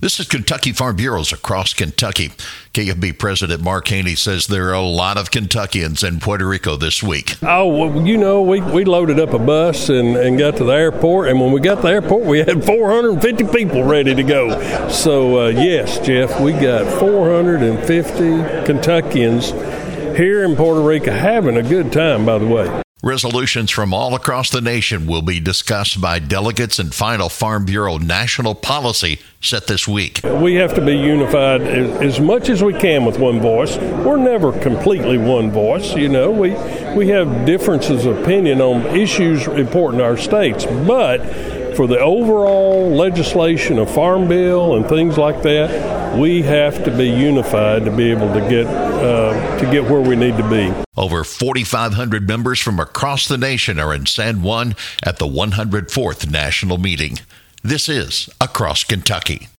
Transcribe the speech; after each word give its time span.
This 0.00 0.20
is 0.20 0.28
Kentucky 0.28 0.72
Farm 0.72 0.94
Bureaus 0.94 1.32
across 1.32 1.74
Kentucky. 1.74 2.28
KFB 2.72 3.18
President 3.18 3.60
Mark 3.60 3.88
Haney 3.88 4.14
says 4.14 4.46
there 4.46 4.68
are 4.68 4.74
a 4.74 4.80
lot 4.80 5.18
of 5.18 5.32
Kentuckians 5.32 6.04
in 6.06 6.20
Puerto 6.20 6.46
Rico 6.46 6.76
this 6.76 7.02
week. 7.02 7.34
Oh, 7.42 7.66
well, 7.66 8.06
you 8.06 8.16
know, 8.16 8.40
we, 8.40 8.60
we 8.60 8.84
loaded 8.84 9.18
up 9.18 9.32
a 9.32 9.40
bus 9.40 9.88
and, 9.88 10.16
and 10.16 10.38
got 10.38 10.56
to 10.58 10.64
the 10.64 10.72
airport, 10.72 11.30
and 11.30 11.40
when 11.40 11.50
we 11.50 11.60
got 11.60 11.76
to 11.76 11.82
the 11.82 11.88
airport, 11.88 12.26
we 12.26 12.38
had 12.38 12.64
450 12.64 13.44
people 13.48 13.82
ready 13.82 14.14
to 14.14 14.22
go. 14.22 14.88
So, 14.88 15.46
uh, 15.46 15.48
yes, 15.48 15.98
Jeff, 15.98 16.40
we 16.40 16.52
got 16.52 16.86
450 17.00 18.12
Kentuckians 18.66 19.50
here 20.16 20.44
in 20.44 20.54
Puerto 20.54 20.80
Rico 20.80 21.10
having 21.10 21.56
a 21.56 21.62
good 21.64 21.92
time, 21.92 22.24
by 22.24 22.38
the 22.38 22.46
way. 22.46 22.82
Resolutions 23.02 23.70
from 23.70 23.94
all 23.94 24.16
across 24.16 24.50
the 24.50 24.60
nation 24.60 25.06
will 25.06 25.22
be 25.22 25.38
discussed 25.38 26.00
by 26.00 26.18
delegates 26.18 26.80
and 26.80 26.92
final 26.92 27.28
Farm 27.28 27.64
Bureau 27.64 27.96
national 27.96 28.56
policy 28.56 29.20
set 29.40 29.68
this 29.68 29.86
week. 29.86 30.20
We 30.24 30.56
have 30.56 30.74
to 30.74 30.84
be 30.84 30.96
unified 30.96 31.62
as, 31.62 32.18
much 32.18 32.48
as 32.48 32.60
we 32.60 32.72
can 32.72 33.04
with 33.04 33.16
one 33.20 33.40
voice. 33.40 33.76
We're 33.76 34.16
never 34.16 34.50
completely 34.50 35.16
one 35.16 35.52
voice, 35.52 35.94
you 35.94 36.08
know. 36.08 36.32
We 36.32 36.56
we 36.96 37.06
have 37.10 37.46
differences 37.46 38.04
of 38.04 38.18
opinion 38.18 38.60
on 38.60 38.84
issues 38.86 39.46
important 39.46 40.00
to 40.00 40.04
our 40.04 40.16
states, 40.16 40.66
but 40.66 41.20
for 41.78 41.86
the 41.86 42.00
overall 42.00 42.90
legislation 42.90 43.78
of 43.78 43.88
Farm 43.88 44.26
Bill 44.26 44.74
and 44.74 44.88
things 44.88 45.16
like 45.16 45.42
that, 45.42 46.18
we 46.18 46.42
have 46.42 46.82
to 46.82 46.90
be 46.90 47.08
unified 47.08 47.84
to 47.84 47.92
be 47.92 48.10
able 48.10 48.34
to 48.34 48.40
get 48.48 48.66
uh, 48.66 49.58
to 49.60 49.70
get 49.70 49.84
where 49.84 50.00
we 50.00 50.16
need 50.16 50.36
to 50.38 50.50
be. 50.50 50.74
Over 50.96 51.22
4,500 51.22 52.26
members 52.26 52.58
from 52.58 52.80
across 52.80 53.28
the 53.28 53.38
nation 53.38 53.78
are 53.78 53.94
in 53.94 54.06
San 54.06 54.42
Juan 54.42 54.74
at 55.04 55.20
the 55.20 55.28
104th 55.28 56.28
National 56.28 56.78
Meeting. 56.78 57.20
This 57.62 57.88
is 57.88 58.28
Across 58.40 58.82
Kentucky. 58.82 59.46